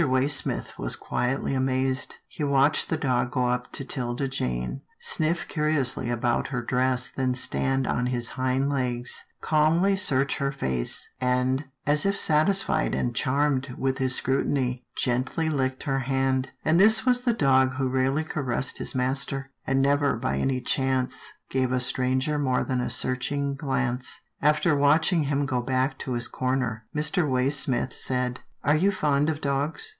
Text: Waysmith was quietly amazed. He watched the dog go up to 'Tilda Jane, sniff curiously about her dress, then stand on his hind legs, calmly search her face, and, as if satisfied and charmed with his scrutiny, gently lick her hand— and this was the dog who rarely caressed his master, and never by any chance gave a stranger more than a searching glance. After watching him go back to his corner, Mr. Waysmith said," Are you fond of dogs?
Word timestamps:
Waysmith 0.01 0.79
was 0.79 0.95
quietly 0.95 1.53
amazed. 1.53 2.15
He 2.27 2.43
watched 2.43 2.89
the 2.89 2.97
dog 2.97 3.29
go 3.29 3.45
up 3.45 3.71
to 3.73 3.85
'Tilda 3.85 4.27
Jane, 4.27 4.81
sniff 4.99 5.47
curiously 5.47 6.09
about 6.09 6.47
her 6.47 6.63
dress, 6.63 7.07
then 7.11 7.35
stand 7.35 7.85
on 7.85 8.07
his 8.07 8.29
hind 8.29 8.67
legs, 8.67 9.23
calmly 9.41 9.95
search 9.95 10.37
her 10.37 10.51
face, 10.51 11.11
and, 11.21 11.65
as 11.85 12.03
if 12.03 12.17
satisfied 12.17 12.95
and 12.95 13.13
charmed 13.15 13.75
with 13.77 13.99
his 13.99 14.15
scrutiny, 14.15 14.83
gently 14.97 15.49
lick 15.51 15.83
her 15.83 15.99
hand— 15.99 16.49
and 16.65 16.79
this 16.79 17.05
was 17.05 17.21
the 17.21 17.31
dog 17.33 17.73
who 17.75 17.87
rarely 17.87 18.23
caressed 18.23 18.79
his 18.79 18.95
master, 18.95 19.51
and 19.67 19.83
never 19.83 20.15
by 20.15 20.39
any 20.39 20.59
chance 20.61 21.31
gave 21.51 21.71
a 21.71 21.79
stranger 21.79 22.39
more 22.39 22.63
than 22.63 22.81
a 22.81 22.89
searching 22.89 23.53
glance. 23.53 24.21
After 24.41 24.75
watching 24.75 25.25
him 25.25 25.45
go 25.45 25.61
back 25.61 25.99
to 25.99 26.13
his 26.13 26.27
corner, 26.27 26.85
Mr. 26.95 27.29
Waysmith 27.29 27.93
said," 27.93 28.39
Are 28.63 28.75
you 28.75 28.89
fond 28.91 29.29
of 29.29 29.41
dogs? 29.41 29.89